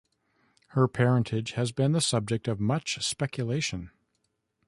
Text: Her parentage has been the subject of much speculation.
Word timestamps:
Her 0.69 0.87
parentage 0.87 1.51
has 1.51 1.71
been 1.71 1.91
the 1.91 2.01
subject 2.01 2.47
of 2.47 2.59
much 2.59 3.03
speculation. 3.05 3.91